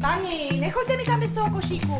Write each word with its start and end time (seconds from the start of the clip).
Pani, 0.00 0.60
nechoďte 0.60 0.96
mi 0.96 1.04
tam 1.04 1.20
bez 1.20 1.30
toho 1.30 1.50
košíku. 1.50 1.98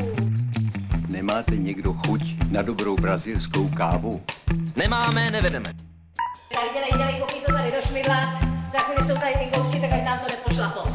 Nemáte 1.08 1.56
někdo 1.56 1.92
chuť 1.92 2.34
na 2.50 2.62
dobrou 2.62 2.96
brazilskou 2.96 3.68
kávu? 3.68 4.22
Nemáme, 4.76 5.30
nevedeme. 5.30 5.74
Tak 6.52 6.64
dělej, 6.72 6.90
dělej, 6.96 7.14
koupí 7.20 7.40
to 7.46 7.52
tady 7.52 7.70
do 7.70 7.88
šmidla. 7.88 8.40
Za 8.72 8.78
chvíli 8.78 9.04
jsou 9.04 9.14
tady 9.14 9.32
ty 9.34 9.58
gosti, 9.58 9.80
tak 9.80 9.92
ať 9.92 10.04
nám 10.04 10.18
to 10.18 10.26
nepošlapou. 10.28 10.90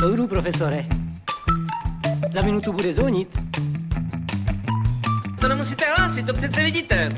Soudru, 0.00 0.26
profesore. 0.26 0.86
Za 2.34 2.42
minutu 2.42 2.72
bude 2.72 2.92
zvonit. 2.92 3.38
To 5.40 5.48
nemusíte 5.48 5.84
hlásit, 5.96 6.26
to 6.26 6.34
přece 6.34 6.64
vidíte. 6.64 7.08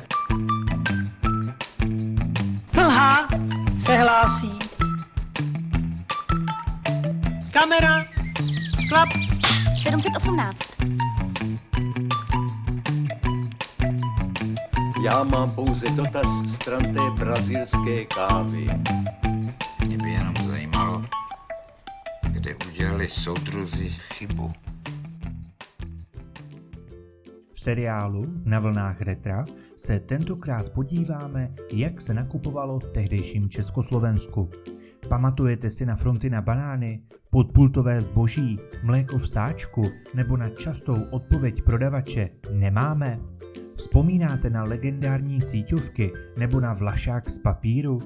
Mlha 2.72 3.28
se 3.94 4.00
hlásí. 4.00 4.58
Kamera. 7.52 8.04
Klap. 8.88 9.08
718. 9.82 10.58
Já 15.04 15.24
mám 15.24 15.50
pouze 15.54 15.86
dotaz 15.90 16.28
stran 16.54 16.82
té 16.82 17.24
brazilské 17.24 18.04
kávy. 18.04 18.66
Mě 19.86 19.96
by 19.96 20.10
jenom 20.10 20.34
zajímalo, 20.36 21.04
kde 22.22 22.54
udělali 22.70 23.08
soudruzi 23.08 23.88
chybu. 24.14 24.63
V 27.54 27.60
seriálu 27.60 28.26
Na 28.44 28.58
vlnách 28.58 29.00
retra 29.02 29.44
se 29.76 30.00
tentokrát 30.00 30.70
podíváme, 30.70 31.54
jak 31.72 32.00
se 32.00 32.14
nakupovalo 32.14 32.78
v 32.78 32.84
tehdejším 32.84 33.48
Československu. 33.48 34.50
Pamatujete 35.08 35.70
si 35.70 35.86
na 35.86 35.96
fronty 35.96 36.30
na 36.30 36.42
banány, 36.42 37.02
podpultové 37.30 38.02
zboží, 38.02 38.58
mléko 38.82 39.18
v 39.18 39.28
sáčku 39.28 39.90
nebo 40.14 40.36
na 40.36 40.48
častou 40.48 41.02
odpověď 41.10 41.62
prodavače 41.62 42.28
nemáme? 42.52 43.20
Vzpomínáte 43.74 44.50
na 44.50 44.64
legendární 44.64 45.40
síťovky 45.40 46.12
nebo 46.36 46.60
na 46.60 46.72
vlašák 46.72 47.30
z 47.30 47.38
papíru? 47.38 48.00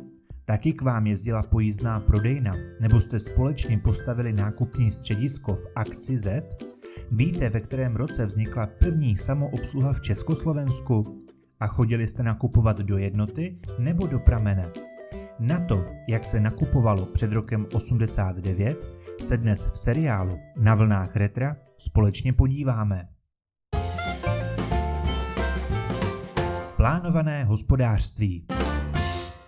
Taky 0.44 0.72
k 0.72 0.83
vám 0.83 1.06
jezdila 1.06 1.42
pojízdná 1.42 2.00
prodejna 2.00 2.55
nebo 2.81 3.00
jste 3.00 3.20
společně 3.20 3.78
postavili 3.78 4.33
nákupní 4.33 4.91
středisko 4.91 5.55
v 5.55 5.67
akci 5.77 6.19
Z? 6.19 6.56
Víte, 7.12 7.50
ve 7.50 7.60
kterém 7.60 7.96
roce 7.96 8.27
vznikla 8.27 8.66
první 8.66 9.16
samoobsluha 9.16 9.92
v 9.92 10.00
Československu? 10.00 11.18
A 11.60 11.66
chodili 11.66 12.06
jste 12.06 12.22
nakupovat 12.22 12.78
do 12.78 12.98
jednoty 12.98 13.58
nebo 13.78 14.06
do 14.06 14.18
pramene? 14.18 14.72
Na 15.38 15.60
to, 15.60 15.84
jak 16.08 16.24
se 16.24 16.41
nakupovalo 16.41 17.06
před 17.06 17.32
rokem 17.32 17.66
89, 17.74 18.86
se 19.20 19.36
dnes 19.36 19.70
v 19.72 19.78
seriálu 19.78 20.38
Na 20.56 20.74
vlnách 20.74 21.16
retra 21.16 21.56
společně 21.78 22.32
podíváme. 22.32 23.08
Plánované 26.76 27.44
hospodářství 27.44 28.46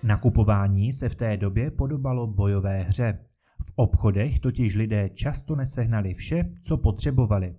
Nakupování 0.02 0.92
se 0.92 1.08
v 1.08 1.14
té 1.14 1.36
době 1.36 1.70
podobalo 1.70 2.26
bojové 2.26 2.82
hře. 2.82 3.18
V 3.66 3.72
obchodech 3.76 4.38
totiž 4.38 4.74
lidé 4.74 5.08
často 5.08 5.56
nesehnali 5.56 6.14
vše, 6.14 6.44
co 6.62 6.76
potřebovali. 6.76 7.54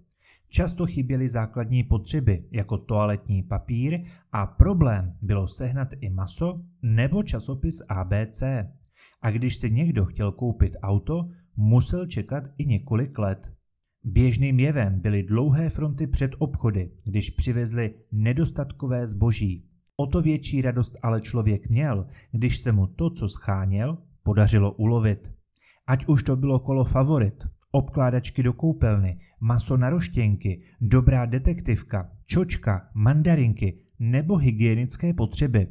Často 0.50 0.86
chyběly 0.86 1.30
základní 1.30 1.84
potřeby, 1.84 2.44
jako 2.52 2.78
toaletní 2.78 3.44
papír 3.44 4.00
a 4.32 4.46
problém 4.46 5.18
bylo 5.22 5.48
sehnat 5.48 5.88
i 6.02 6.10
maso 6.10 6.62
nebo 6.82 7.24
časopis 7.24 7.76
ABC. 7.90 8.44
A 9.22 9.32
když 9.32 9.56
si 9.56 9.72
někdo 9.72 10.06
chtěl 10.06 10.32
koupit 10.32 10.74
auto, 10.82 11.30
musel 11.56 12.06
čekat 12.06 12.44
i 12.58 12.66
několik 12.66 13.18
let. 13.18 13.54
Běžným 14.04 14.60
jevem 14.60 15.00
byly 15.00 15.24
dlouhé 15.24 15.70
fronty 15.70 16.08
před 16.08 16.32
obchody, 16.38 16.92
když 17.06 17.30
přivezli 17.30 17.94
nedostatkové 18.12 19.08
zboží. 19.08 19.66
O 19.98 20.08
to 20.08 20.22
větší 20.22 20.62
radost 20.62 20.98
ale 21.02 21.22
člověk 21.22 21.70
měl, 21.70 22.08
když 22.32 22.58
se 22.58 22.72
mu 22.72 22.88
to, 22.88 23.10
co 23.10 23.30
scháněl, 23.30 23.98
podařilo 24.24 24.72
ulovit. 24.72 25.41
Ať 25.92 26.06
už 26.06 26.24
to 26.24 26.36
bylo 26.36 26.60
kolo 26.60 26.84
favorit, 26.84 27.48
obkládačky 27.72 28.44
do 28.44 28.54
koupelny, 28.54 29.20
maso 29.40 29.78
na 29.78 29.90
roštěnky, 29.90 30.62
dobrá 30.82 31.26
detektivka, 31.26 32.10
čočka, 32.26 32.90
mandarinky 32.94 33.80
nebo 34.00 34.38
hygienické 34.38 35.14
potřeby. 35.14 35.68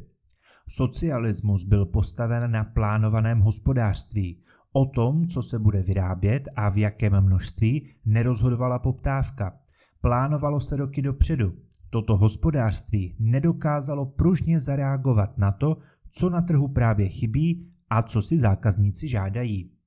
Socialismus 0.68 1.64
byl 1.64 1.86
postaven 1.86 2.50
na 2.50 2.64
plánovaném 2.64 3.40
hospodářství. 3.40 4.42
O 4.72 4.86
tom, 4.86 5.26
co 5.28 5.42
se 5.42 5.58
bude 5.58 5.82
vyrábět 5.82 6.48
a 6.56 6.68
v 6.68 6.76
jakém 6.76 7.20
množství, 7.20 7.88
nerozhodovala 8.04 8.78
poptávka. 8.78 9.56
Plánovalo 10.00 10.60
se 10.60 10.76
roky 10.76 11.02
dopředu. 11.02 11.52
Toto 11.90 12.16
hospodářství 12.16 13.16
nedokázalo 13.18 14.06
pružně 14.06 14.60
zareagovat 14.60 15.38
na 15.38 15.52
to, 15.52 15.76
co 16.10 16.30
na 16.30 16.40
trhu 16.40 16.68
právě 16.68 17.08
chybí 17.08 17.66
a 17.90 18.02
co 18.02 18.22
si 18.22 18.38
zákazníci 18.38 19.08
žádají. 19.08 19.79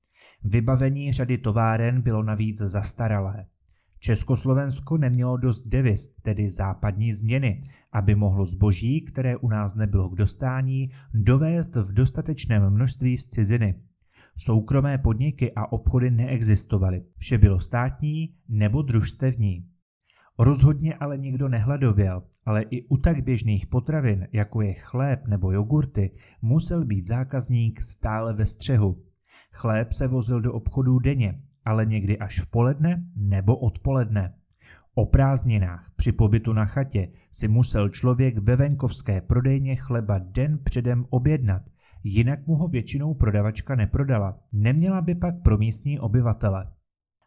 Vybavení 0.43 1.13
řady 1.13 1.37
továren 1.37 2.01
bylo 2.01 2.23
navíc 2.23 2.57
zastaralé. 2.57 3.45
Československo 3.99 4.97
nemělo 4.97 5.37
dost 5.37 5.67
devis, 5.67 6.15
tedy 6.21 6.49
západní 6.49 7.13
změny, 7.13 7.61
aby 7.93 8.15
mohlo 8.15 8.45
zboží, 8.45 9.01
které 9.01 9.37
u 9.37 9.47
nás 9.47 9.75
nebylo 9.75 10.09
k 10.09 10.15
dostání, 10.15 10.89
dovést 11.13 11.75
v 11.75 11.93
dostatečném 11.93 12.69
množství 12.69 13.17
z 13.17 13.27
ciziny. 13.27 13.75
Soukromé 14.37 14.97
podniky 14.97 15.51
a 15.55 15.71
obchody 15.71 16.11
neexistovaly, 16.11 17.03
vše 17.17 17.37
bylo 17.37 17.59
státní 17.59 18.29
nebo 18.49 18.81
družstevní. 18.81 19.65
Rozhodně 20.39 20.95
ale 20.95 21.17
nikdo 21.17 21.49
nehladověl, 21.49 22.23
ale 22.45 22.61
i 22.61 22.87
u 22.87 22.97
tak 22.97 23.23
běžných 23.23 23.67
potravin, 23.67 24.27
jako 24.31 24.61
je 24.61 24.73
chléb 24.73 25.27
nebo 25.27 25.51
jogurty, 25.51 26.11
musel 26.41 26.85
být 26.85 27.07
zákazník 27.07 27.81
stále 27.81 28.33
ve 28.33 28.45
střehu. 28.45 29.03
Chléb 29.53 29.93
se 29.93 30.07
vozil 30.07 30.41
do 30.41 30.53
obchodů 30.53 30.99
denně, 30.99 31.41
ale 31.65 31.85
někdy 31.85 32.17
až 32.17 32.39
v 32.39 32.47
poledne 32.47 33.03
nebo 33.15 33.57
odpoledne. 33.57 34.33
O 34.95 35.05
prázdninách 35.05 35.91
při 35.95 36.11
pobytu 36.11 36.53
na 36.53 36.65
chatě 36.65 37.07
si 37.31 37.47
musel 37.47 37.89
člověk 37.89 38.37
ve 38.37 38.55
venkovské 38.55 39.21
prodejně 39.21 39.75
chleba 39.75 40.19
den 40.19 40.59
předem 40.63 41.05
objednat, 41.09 41.61
jinak 42.03 42.47
mu 42.47 42.55
ho 42.55 42.67
většinou 42.67 43.13
prodavačka 43.13 43.75
neprodala, 43.75 44.39
neměla 44.53 45.01
by 45.01 45.15
pak 45.15 45.41
pro 45.41 45.57
místní 45.57 45.99
obyvatele. 45.99 46.67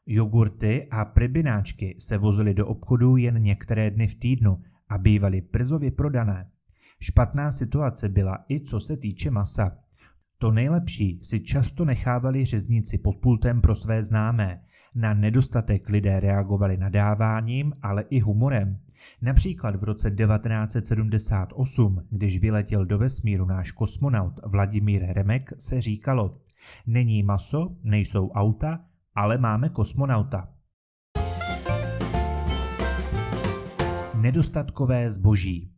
Jogurty 0.06 0.88
a 0.90 1.04
pribináčky 1.04 1.96
se 1.98 2.18
vozily 2.18 2.54
do 2.54 2.66
obchodů 2.66 3.16
jen 3.16 3.42
některé 3.42 3.90
dny 3.90 4.06
v 4.06 4.14
týdnu 4.14 4.60
a 4.88 4.98
bývaly 4.98 5.40
brzově 5.40 5.90
prodané. 5.90 6.50
Špatná 7.00 7.52
situace 7.52 8.08
byla 8.08 8.44
i 8.48 8.60
co 8.60 8.80
se 8.80 8.96
týče 8.96 9.30
masa. 9.30 9.78
To 10.38 10.50
nejlepší 10.50 11.20
si 11.22 11.40
často 11.40 11.84
nechávali 11.84 12.44
řezníci 12.44 12.98
pod 12.98 13.16
pultem 13.16 13.60
pro 13.60 13.74
své 13.74 14.02
známé. 14.02 14.62
Na 14.94 15.14
nedostatek 15.14 15.88
lidé 15.88 16.20
reagovali 16.20 16.76
nadáváním, 16.76 17.72
ale 17.82 18.04
i 18.10 18.20
humorem. 18.20 18.78
Například 19.22 19.76
v 19.76 19.84
roce 19.84 20.10
1978, 20.10 22.02
když 22.10 22.40
vyletěl 22.40 22.86
do 22.86 22.98
vesmíru 22.98 23.46
náš 23.46 23.70
kosmonaut 23.70 24.32
Vladimír 24.46 25.02
Remek, 25.08 25.52
se 25.58 25.80
říkalo 25.80 26.40
Není 26.86 27.22
maso, 27.22 27.76
nejsou 27.82 28.30
auta, 28.30 28.80
ale 29.14 29.38
máme 29.38 29.68
kosmonauta. 29.68 30.48
Nedostatkové 34.14 35.10
zboží 35.10 35.75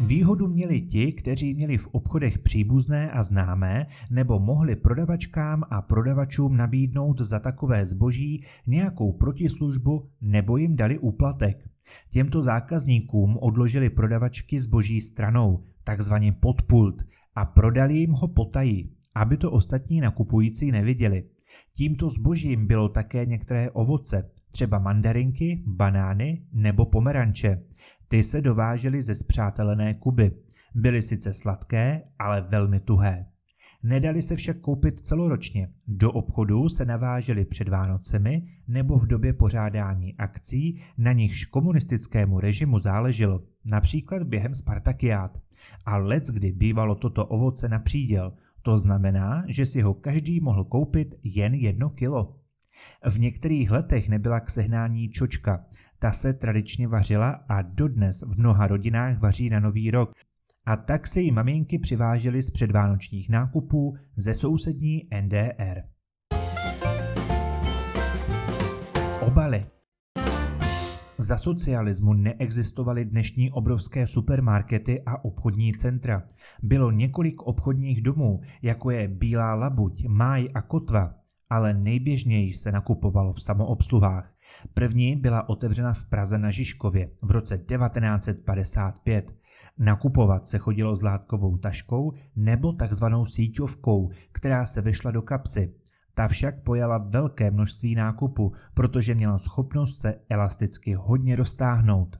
Výhodu 0.00 0.48
měli 0.48 0.80
ti, 0.80 1.12
kteří 1.12 1.54
měli 1.54 1.78
v 1.78 1.88
obchodech 1.92 2.38
příbuzné 2.38 3.10
a 3.10 3.22
známé, 3.22 3.86
nebo 4.10 4.38
mohli 4.40 4.76
prodavačkám 4.76 5.62
a 5.70 5.82
prodavačům 5.82 6.56
nabídnout 6.56 7.20
za 7.20 7.38
takové 7.38 7.86
zboží 7.86 8.44
nějakou 8.66 9.12
protislužbu 9.12 10.08
nebo 10.20 10.56
jim 10.56 10.76
dali 10.76 10.98
úplatek. 10.98 11.70
Těmto 12.10 12.42
zákazníkům 12.42 13.36
odložili 13.40 13.90
prodavačky 13.90 14.60
zboží 14.60 15.00
stranou, 15.00 15.64
takzvaně 15.84 16.32
podpult, 16.32 17.02
a 17.34 17.44
prodali 17.44 17.94
jim 17.94 18.10
ho 18.10 18.28
potají, 18.28 18.92
aby 19.14 19.36
to 19.36 19.50
ostatní 19.50 20.00
nakupující 20.00 20.70
neviděli. 20.70 21.24
Tímto 21.76 22.10
zbožím 22.10 22.66
bylo 22.66 22.88
také 22.88 23.26
některé 23.26 23.70
ovoce, 23.70 24.30
třeba 24.56 24.78
mandarinky, 24.78 25.62
banány 25.66 26.42
nebo 26.52 26.86
pomeranče. 26.86 27.62
Ty 28.08 28.24
se 28.24 28.40
dovážely 28.40 29.02
ze 29.02 29.14
zpřátelené 29.14 29.94
Kuby. 29.94 30.30
Byly 30.74 31.02
sice 31.02 31.34
sladké, 31.34 32.02
ale 32.18 32.40
velmi 32.40 32.80
tuhé. 32.80 33.26
Nedali 33.82 34.22
se 34.22 34.36
však 34.36 34.60
koupit 34.60 34.98
celoročně. 34.98 35.68
Do 35.86 36.12
obchodu 36.12 36.68
se 36.68 36.84
navážely 36.84 37.44
před 37.44 37.68
Vánocemi 37.68 38.42
nebo 38.68 38.98
v 38.98 39.06
době 39.06 39.32
pořádání 39.32 40.16
akcí, 40.16 40.80
na 40.98 41.12
nichž 41.12 41.44
komunistickému 41.44 42.40
režimu 42.40 42.78
záleželo, 42.78 43.42
například 43.64 44.22
během 44.22 44.54
Spartakiát. 44.54 45.38
A 45.86 45.96
lec 45.96 46.30
kdy 46.30 46.52
bývalo 46.52 46.94
toto 46.94 47.26
ovoce 47.26 47.68
na 47.68 47.78
příděl, 47.78 48.32
To 48.62 48.78
znamená, 48.78 49.44
že 49.48 49.66
si 49.66 49.82
ho 49.82 49.94
každý 49.94 50.40
mohl 50.40 50.64
koupit 50.64 51.14
jen 51.22 51.54
jedno 51.54 51.90
kilo. 51.90 52.45
V 53.10 53.20
některých 53.20 53.70
letech 53.70 54.08
nebyla 54.08 54.40
k 54.40 54.50
sehnání 54.50 55.08
čočka, 55.08 55.64
ta 55.98 56.12
se 56.12 56.32
tradičně 56.32 56.88
vařila 56.88 57.30
a 57.48 57.62
dodnes 57.62 58.22
v 58.22 58.38
mnoha 58.38 58.66
rodinách 58.66 59.18
vaří 59.18 59.50
na 59.50 59.60
nový 59.60 59.90
rok. 59.90 60.12
A 60.66 60.76
tak 60.76 61.06
se 61.06 61.20
jí 61.20 61.32
maminky 61.32 61.78
přivážely 61.78 62.42
z 62.42 62.50
předvánočních 62.50 63.28
nákupů 63.28 63.94
ze 64.16 64.34
sousední 64.34 65.08
NDR. 65.22 65.82
Obaly 69.20 69.66
za 71.18 71.38
socialismu 71.38 72.12
neexistovaly 72.12 73.04
dnešní 73.04 73.50
obrovské 73.50 74.06
supermarkety 74.06 75.02
a 75.06 75.24
obchodní 75.24 75.72
centra. 75.72 76.22
Bylo 76.62 76.90
několik 76.90 77.42
obchodních 77.42 78.02
domů, 78.02 78.40
jako 78.62 78.90
je 78.90 79.08
Bílá 79.08 79.54
labuť, 79.54 80.06
Máj 80.08 80.48
a 80.54 80.62
Kotva, 80.62 81.14
ale 81.50 81.74
nejběžněji 81.74 82.52
se 82.52 82.72
nakupovalo 82.72 83.32
v 83.32 83.42
samoobsluhách. 83.42 84.32
První 84.74 85.16
byla 85.16 85.48
otevřena 85.48 85.92
v 85.92 86.08
Praze 86.08 86.38
na 86.38 86.50
Žižkově 86.50 87.10
v 87.22 87.30
roce 87.30 87.58
1955. 87.58 89.34
Nakupovat 89.78 90.48
se 90.48 90.58
chodilo 90.58 90.96
s 90.96 91.02
látkovou 91.02 91.56
taškou 91.56 92.12
nebo 92.36 92.72
takzvanou 92.72 93.26
síťovkou, 93.26 94.10
která 94.32 94.66
se 94.66 94.80
vešla 94.80 95.10
do 95.10 95.22
kapsy. 95.22 95.74
Ta 96.14 96.28
však 96.28 96.62
pojala 96.62 96.98
velké 96.98 97.50
množství 97.50 97.94
nákupu, 97.94 98.52
protože 98.74 99.14
měla 99.14 99.38
schopnost 99.38 100.00
se 100.00 100.14
elasticky 100.28 100.94
hodně 100.94 101.36
roztáhnout. 101.36 102.16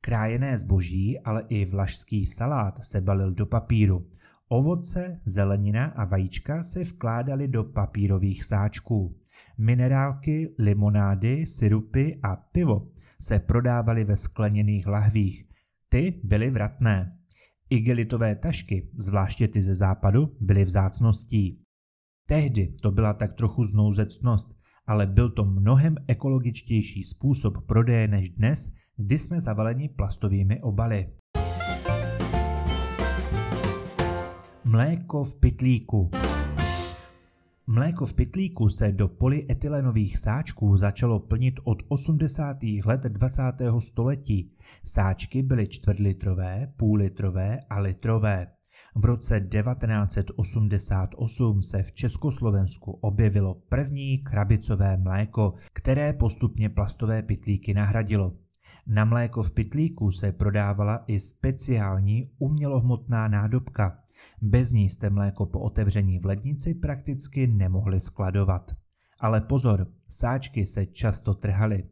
Krájené 0.00 0.58
zboží, 0.58 1.20
ale 1.20 1.42
i 1.48 1.64
vlašský 1.64 2.26
salát 2.26 2.84
se 2.84 3.00
balil 3.00 3.34
do 3.34 3.46
papíru. 3.46 4.06
Ovoce, 4.54 5.20
zelenina 5.24 5.84
a 5.86 6.04
vajíčka 6.04 6.62
se 6.62 6.82
vkládaly 6.82 7.48
do 7.48 7.64
papírových 7.64 8.44
sáčků. 8.44 9.16
Minerálky, 9.58 10.54
limonády, 10.58 11.46
syrupy 11.46 12.20
a 12.22 12.36
pivo 12.36 12.88
se 13.20 13.38
prodávaly 13.38 14.04
ve 14.04 14.16
skleněných 14.16 14.86
lahvích. 14.86 15.48
Ty 15.88 16.20
byly 16.24 16.50
vratné. 16.50 17.18
Igelitové 17.70 18.36
tašky, 18.36 18.90
zvláště 18.96 19.48
ty 19.48 19.62
ze 19.62 19.74
západu, 19.74 20.36
byly 20.40 20.64
vzácností. 20.64 21.62
Tehdy 22.26 22.74
to 22.82 22.90
byla 22.90 23.14
tak 23.14 23.34
trochu 23.34 23.64
znouzecnost, 23.64 24.54
ale 24.86 25.06
byl 25.06 25.30
to 25.30 25.44
mnohem 25.44 25.96
ekologičtější 26.08 27.04
způsob 27.04 27.54
prodeje 27.66 28.08
než 28.08 28.30
dnes, 28.30 28.72
kdy 28.96 29.18
jsme 29.18 29.40
zavaleni 29.40 29.88
plastovými 29.88 30.60
obaly. 30.62 31.12
Mléko 34.74 35.24
v 35.24 35.34
pytlíku 35.34 36.10
Mléko 37.66 38.06
v 38.06 38.12
pytlíku 38.12 38.68
se 38.68 38.92
do 38.92 39.08
polyetylenových 39.08 40.18
sáčků 40.18 40.76
začalo 40.76 41.18
plnit 41.18 41.60
od 41.64 41.78
80. 41.88 42.56
let 42.84 43.02
20. 43.02 43.42
století. 43.78 44.56
Sáčky 44.84 45.42
byly 45.42 45.68
čtvrtlitrové, 45.68 46.72
půllitrové 46.76 47.60
a 47.70 47.80
litrové. 47.80 48.46
V 48.94 49.04
roce 49.04 49.40
1988 49.40 51.62
se 51.62 51.82
v 51.82 51.92
Československu 51.92 52.92
objevilo 52.92 53.54
první 53.54 54.18
krabicové 54.18 54.96
mléko, 54.96 55.54
které 55.72 56.12
postupně 56.12 56.68
plastové 56.68 57.22
pytlíky 57.22 57.74
nahradilo. 57.74 58.32
Na 58.86 59.04
mléko 59.04 59.42
v 59.42 59.50
pytlíku 59.50 60.12
se 60.12 60.32
prodávala 60.32 61.04
i 61.06 61.20
speciální 61.20 62.30
umělohmotná 62.38 63.28
nádobka. 63.28 64.03
Bez 64.42 64.72
ní 64.72 64.88
jste 64.88 65.10
mléko 65.10 65.46
po 65.46 65.60
otevření 65.60 66.18
v 66.18 66.26
lednici 66.26 66.74
prakticky 66.74 67.46
nemohli 67.46 68.00
skladovat. 68.00 68.70
Ale 69.20 69.40
pozor, 69.40 69.86
sáčky 70.08 70.66
se 70.66 70.86
často 70.86 71.34
trhaly. 71.34 71.84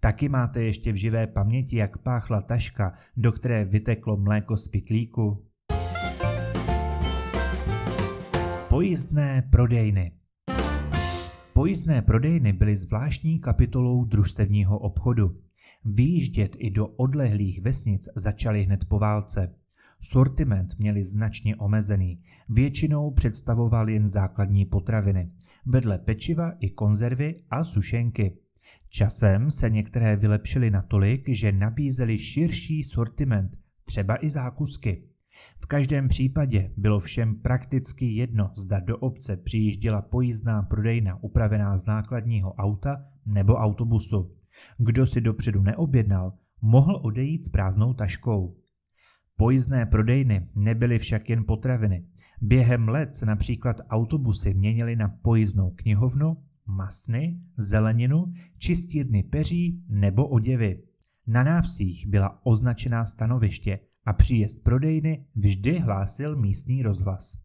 Taky 0.00 0.28
máte 0.28 0.62
ještě 0.62 0.92
v 0.92 0.96
živé 0.96 1.26
paměti, 1.26 1.76
jak 1.76 1.98
páchla 1.98 2.40
taška, 2.40 2.92
do 3.16 3.32
které 3.32 3.64
vyteklo 3.64 4.16
mléko 4.16 4.56
z 4.56 4.68
pytlíku? 4.68 5.46
Pojízdné 8.68 9.48
prodejny 9.50 10.12
Pojízdné 11.52 12.02
prodejny 12.02 12.52
byly 12.52 12.76
zvláštní 12.76 13.38
kapitolou 13.38 14.04
družstevního 14.04 14.78
obchodu. 14.78 15.36
Výjíždět 15.84 16.56
i 16.58 16.70
do 16.70 16.86
odlehlých 16.86 17.62
vesnic 17.62 18.08
začaly 18.16 18.62
hned 18.62 18.84
po 18.84 18.98
válce. 18.98 19.54
Sortiment 20.04 20.78
měli 20.78 21.04
značně 21.04 21.56
omezený, 21.56 22.20
většinou 22.48 23.10
představoval 23.10 23.88
jen 23.88 24.08
základní 24.08 24.64
potraviny, 24.64 25.30
vedle 25.66 25.98
pečiva 25.98 26.52
i 26.60 26.70
konzervy 26.70 27.34
a 27.50 27.64
sušenky. 27.64 28.38
Časem 28.88 29.50
se 29.50 29.70
některé 29.70 30.16
vylepšily 30.16 30.70
natolik, 30.70 31.28
že 31.28 31.52
nabízely 31.52 32.18
širší 32.18 32.84
sortiment, 32.84 33.58
třeba 33.84 34.24
i 34.24 34.30
zákusky. 34.30 35.02
V 35.58 35.66
každém 35.66 36.08
případě 36.08 36.70
bylo 36.76 37.00
všem 37.00 37.34
prakticky 37.34 38.06
jedno, 38.06 38.50
zda 38.56 38.80
do 38.80 38.98
obce 38.98 39.36
přijížděla 39.36 40.02
pojízdná 40.02 40.62
prodejna 40.62 41.22
upravená 41.22 41.76
z 41.76 41.86
nákladního 41.86 42.52
auta 42.52 43.04
nebo 43.26 43.54
autobusu. 43.54 44.34
Kdo 44.78 45.06
si 45.06 45.20
dopředu 45.20 45.62
neobjednal, 45.62 46.32
mohl 46.62 47.00
odejít 47.02 47.44
s 47.44 47.48
prázdnou 47.48 47.94
taškou. 47.94 48.61
Pojízdné 49.36 49.86
prodejny 49.86 50.48
nebyly 50.54 50.98
však 50.98 51.30
jen 51.30 51.44
potraviny. 51.44 52.04
Během 52.40 52.88
let 52.88 53.14
se 53.14 53.26
například 53.26 53.76
autobusy 53.90 54.54
měnily 54.54 54.96
na 54.96 55.08
pojízdnou 55.08 55.70
knihovnu, 55.70 56.36
masny, 56.66 57.40
zeleninu, 57.56 58.32
čistírny 58.58 59.22
peří 59.22 59.84
nebo 59.88 60.28
oděvy. 60.28 60.82
Na 61.26 61.42
návsích 61.42 62.06
byla 62.06 62.46
označená 62.46 63.06
stanoviště– 63.06 63.78
a 64.06 64.12
příjezd 64.12 64.62
prodejny 64.64 65.26
vždy 65.34 65.78
hlásil 65.78 66.36
místní 66.36 66.82
rozhlas. 66.82 67.36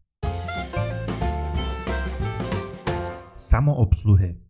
Samoobsluhy 3.36 4.40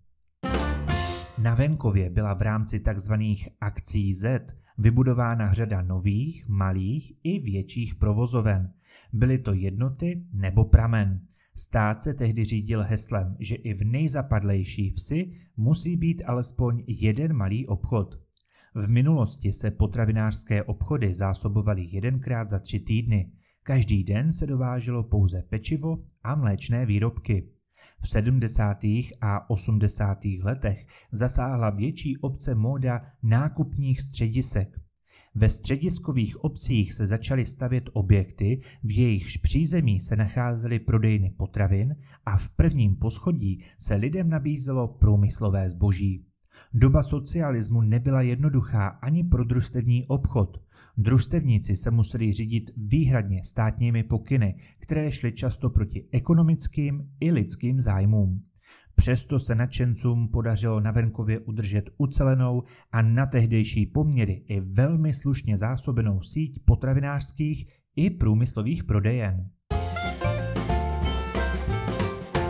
Na 1.38 1.55
venkově 1.55 2.11
byla 2.11 2.35
v 2.35 2.43
rámci 2.43 2.81
tzv. 2.81 3.12
akcí 3.61 4.14
Z 4.14 4.56
vybudována 4.79 5.53
řada 5.53 5.83
nových, 5.83 6.49
malých 6.49 7.13
i 7.23 7.39
větších 7.39 7.95
provozoven. 7.95 8.73
Byly 9.13 9.39
to 9.39 9.53
jednoty 9.53 10.25
nebo 10.33 10.65
pramen. 10.65 11.21
Stát 11.55 12.03
se 12.03 12.15
tehdy 12.15 12.45
řídil 12.45 12.83
heslem, 12.83 13.37
že 13.39 13.55
i 13.55 13.75
v 13.75 13.85
nejzapadlejší 13.85 14.91
vsi 14.91 15.33
musí 15.57 15.97
být 15.97 16.23
alespoň 16.26 16.85
jeden 16.87 17.33
malý 17.33 17.67
obchod. 17.67 18.21
V 18.75 18.88
minulosti 18.88 19.52
se 19.52 19.71
potravinářské 19.71 20.62
obchody 20.62 21.14
zásobovaly 21.14 21.87
jedenkrát 21.91 22.49
za 22.49 22.59
tři 22.59 22.81
týdny. 22.81 23.33
Každý 23.62 24.05
den 24.05 24.33
se 24.33 24.47
dováželo 24.47 25.02
pouze 25.02 25.43
pečivo 25.43 25.99
a 26.23 26.35
mléčné 26.35 26.87
výrobky. 26.87 27.49
V 28.00 28.09
70. 28.09 28.85
a 29.21 29.50
80. 29.50 30.19
letech 30.43 30.87
zasáhla 31.12 31.71
větší 31.71 32.17
obce 32.17 32.55
móda 32.55 33.02
nákupních 33.23 34.00
středisek. 34.00 34.81
Ve 35.35 35.49
střediskových 35.49 36.45
obcích 36.45 36.93
se 36.93 37.07
začaly 37.07 37.47
stavět 37.47 37.90
objekty, 37.93 38.61
v 38.83 38.99
jejichž 38.99 39.37
přízemí 39.37 40.00
se 40.00 40.17
nacházely 40.17 40.78
prodejny 40.78 41.31
potravin 41.31 41.97
a 42.26 42.37
v 42.37 42.49
prvním 42.49 42.97
poschodí 42.97 43.64
se 43.78 43.95
lidem 43.95 44.28
nabízelo 44.28 44.88
průmyslové 44.88 45.71
zboží. 45.71 46.27
Doba 46.75 47.03
socialismu 47.03 47.81
nebyla 47.81 48.23
jednoduchá 48.23 48.87
ani 48.88 49.25
pro 49.25 49.45
družstevní 49.45 50.07
obchod. 50.07 50.62
Družstevníci 50.97 51.77
se 51.77 51.91
museli 51.91 52.33
řídit 52.33 52.71
výhradně 52.77 53.45
státními 53.45 54.03
pokyny, 54.03 54.55
které 54.79 55.11
šly 55.11 55.33
často 55.33 55.71
proti 55.71 56.09
ekonomickým 56.12 57.09
i 57.21 57.31
lidským 57.31 57.81
zájmům. 57.81 58.43
Přesto 58.95 59.38
se 59.38 59.55
nadšencům 59.55 60.29
podařilo 60.29 60.81
na 60.81 60.91
venkově 60.91 61.38
udržet 61.38 61.91
ucelenou 61.99 62.62
a 62.93 63.03
na 63.03 63.27
tehdejší 63.27 63.87
poměry 63.87 64.45
i 64.49 64.61
velmi 64.61 65.15
slušně 65.15 65.59
zásobenou 65.59 66.23
síť 66.23 66.65
potravinářských 66.65 67.67
i 67.97 68.11
průmyslových 68.11 68.85
prodejen. 68.85 69.50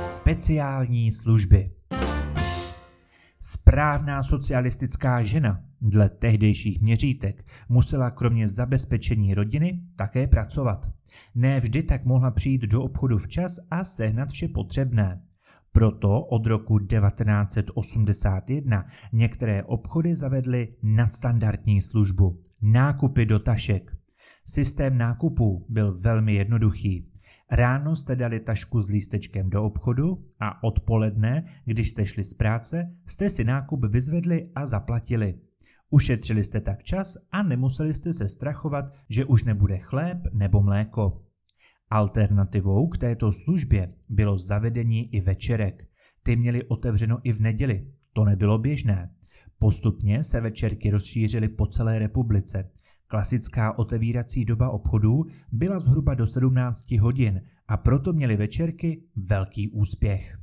Speciální 0.07 1.13
služby 1.13 1.71
Správná 3.51 4.23
socialistická 4.23 5.23
žena 5.23 5.65
dle 5.81 6.09
tehdejších 6.09 6.81
měřítek 6.81 7.47
musela 7.69 8.11
kromě 8.11 8.49
zabezpečení 8.49 9.35
rodiny 9.35 9.81
také 9.97 10.27
pracovat. 10.27 10.91
Ne 11.35 11.61
vždy 11.61 11.83
tak 11.83 12.05
mohla 12.05 12.31
přijít 12.31 12.63
do 12.63 12.83
obchodu 12.83 13.19
včas 13.19 13.57
a 13.71 13.85
sehnat 13.85 14.29
vše 14.29 14.49
potřebné. 14.49 15.23
Proto 15.73 16.21
od 16.21 16.47
roku 16.47 16.79
1981 16.79 18.87
některé 19.13 19.63
obchody 19.63 20.15
zavedly 20.15 20.69
nadstandardní 20.83 21.83
službu– 21.83 22.43
nákupy 22.63 23.27
do 23.27 23.39
tašek. 23.39 23.97
Systém 24.47 24.99
nákupů 24.99 25.67
byl 25.69 25.97
velmi 26.03 26.35
jednoduchý. 26.35 27.08
Ráno 27.51 27.97
jste 27.97 28.17
dali 28.17 28.41
tašku 28.41 28.81
s 28.81 28.89
lístečkem 28.89 29.51
do 29.51 29.65
obchodu 29.65 30.25
a 30.41 30.65
odpoledne, 30.65 31.45
když 31.65 31.91
jste 31.91 32.07
šli 32.07 32.25
z 32.25 32.35
práce, 32.35 32.93
jste 33.07 33.31
si 33.31 33.45
nákup 33.45 33.85
vyzvedli 33.85 34.51
a 34.55 34.67
zaplatili. 34.67 35.35
Ušetřili 35.91 36.45
jste 36.45 36.61
tak 36.61 36.83
čas 36.83 37.17
a 37.33 37.43
nemuseli 37.43 37.95
jste 37.95 38.13
se 38.13 38.29
strachovat, 38.29 38.85
že 39.09 39.25
už 39.25 39.45
nebude 39.45 39.79
chléb 39.79 40.19
nebo 40.33 40.63
mléko. 40.63 41.23
Alternativou 41.91 42.89
k 42.89 42.99
této 42.99 43.33
službě 43.33 43.95
bylo 44.09 44.39
zavedení 44.39 45.15
i 45.15 45.21
večerek. 45.21 45.89
Ty 46.23 46.37
měly 46.37 46.65
otevřeno 46.65 47.19
i 47.23 47.33
v 47.33 47.41
neděli. 47.41 47.87
To 48.13 48.25
nebylo 48.25 48.59
běžné. 48.59 49.11
Postupně 49.59 50.23
se 50.23 50.41
večerky 50.41 50.91
rozšířily 50.91 51.49
po 51.49 51.67
celé 51.67 51.99
republice. 51.99 52.71
Klasická 53.11 53.79
otevírací 53.79 54.45
doba 54.45 54.71
obchodů 54.71 55.25
byla 55.53 55.79
zhruba 55.79 56.15
do 56.15 56.27
17 56.27 56.91
hodin 56.91 57.41
a 57.69 57.77
proto 57.77 58.13
měly 58.13 58.37
večerky 58.37 59.03
velký 59.17 59.69
úspěch. 59.69 60.39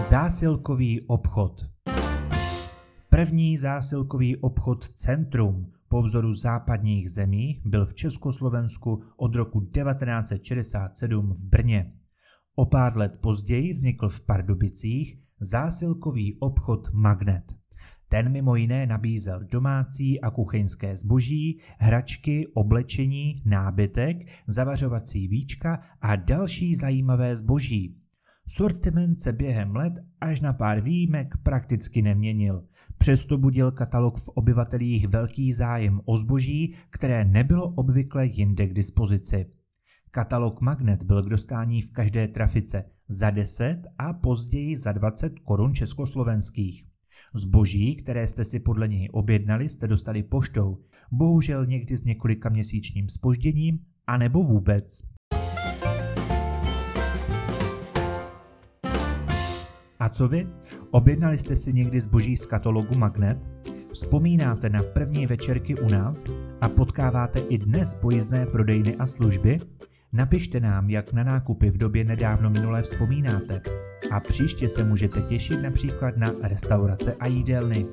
Zásilkový 0.00 1.00
obchod 1.06 1.70
První 3.08 3.58
zásilkový 3.58 4.36
obchod 4.36 4.84
Centrum 4.84 5.72
po 5.88 6.02
vzoru 6.02 6.34
západních 6.34 7.10
zemí 7.10 7.62
byl 7.64 7.86
v 7.86 7.94
Československu 7.94 9.02
od 9.16 9.34
roku 9.34 9.60
1967 9.60 11.32
v 11.32 11.44
Brně. 11.44 11.92
O 12.54 12.66
pár 12.66 12.96
let 12.96 13.18
později 13.20 13.72
vznikl 13.72 14.08
v 14.08 14.26
Pardubicích 14.26 15.22
zásilkový 15.40 16.38
obchod 16.38 16.92
Magnet. 16.92 17.59
Ten 18.10 18.32
mimo 18.32 18.56
jiné 18.56 18.86
nabízel 18.86 19.40
domácí 19.44 20.20
a 20.20 20.30
kuchyňské 20.30 20.96
zboží, 20.96 21.60
hračky, 21.78 22.46
oblečení, 22.54 23.42
nábytek, 23.44 24.16
zavařovací 24.46 25.28
víčka 25.28 25.80
a 26.00 26.16
další 26.16 26.74
zajímavé 26.74 27.36
zboží. 27.36 27.96
Sortiment 28.48 29.20
se 29.20 29.32
během 29.32 29.76
let 29.76 29.92
až 30.20 30.40
na 30.40 30.52
pár 30.52 30.80
výjimek 30.80 31.34
prakticky 31.42 32.02
neměnil. 32.02 32.64
Přesto 32.98 33.38
budil 33.38 33.70
katalog 33.70 34.18
v 34.18 34.28
obyvatelích 34.28 35.08
velký 35.08 35.52
zájem 35.52 36.00
o 36.04 36.16
zboží, 36.16 36.74
které 36.90 37.24
nebylo 37.24 37.68
obvykle 37.68 38.26
jinde 38.26 38.66
k 38.66 38.74
dispozici. 38.74 39.46
Katalog 40.10 40.60
Magnet 40.60 41.02
byl 41.02 41.22
k 41.22 41.28
dostání 41.28 41.82
v 41.82 41.92
každé 41.92 42.28
trafice 42.28 42.84
za 43.08 43.30
10 43.30 43.82
a 43.98 44.12
později 44.12 44.78
za 44.78 44.92
20 44.92 45.38
korun 45.38 45.74
československých. 45.74 46.89
Zboží, 47.34 47.96
které 47.96 48.26
jste 48.26 48.44
si 48.44 48.60
podle 48.60 48.88
něj 48.88 49.08
objednali, 49.12 49.68
jste 49.68 49.88
dostali 49.88 50.22
poštou, 50.22 50.78
bohužel 51.12 51.66
někdy 51.66 51.96
s 51.96 52.04
několika 52.04 52.48
měsíčním 52.48 53.08
spožděním, 53.08 53.78
anebo 54.06 54.42
vůbec. 54.42 55.00
A 59.98 60.08
co 60.08 60.28
vy? 60.28 60.46
Objednali 60.90 61.38
jste 61.38 61.56
si 61.56 61.72
někdy 61.72 62.00
zboží 62.00 62.36
z 62.36 62.46
katalogu 62.46 62.98
Magnet? 62.98 63.48
Vzpomínáte 63.92 64.68
na 64.68 64.82
první 64.82 65.26
večerky 65.26 65.74
u 65.74 65.88
nás 65.88 66.24
a 66.60 66.68
potkáváte 66.68 67.38
i 67.38 67.58
dnes 67.58 67.94
pojízdné 67.94 68.46
prodejny 68.46 68.96
a 68.96 69.06
služby? 69.06 69.56
Napište 70.12 70.60
nám, 70.60 70.90
jak 70.90 71.12
na 71.12 71.24
nákupy 71.24 71.70
v 71.70 71.78
době 71.78 72.04
nedávno 72.04 72.50
minulé 72.50 72.82
vzpomínáte. 72.82 73.62
A 74.10 74.20
příště 74.20 74.68
se 74.68 74.84
můžete 74.84 75.22
těšit 75.22 75.62
například 75.62 76.16
na 76.16 76.34
restaurace 76.42 77.14
a 77.20 77.26
jídelny. 77.26 77.86